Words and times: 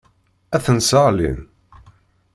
Ad 0.55 0.61
ten-sseɣlin. 0.65 1.39